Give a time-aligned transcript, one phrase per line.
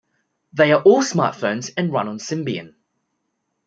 [0.53, 2.73] They are all smartphones and run on Symbian.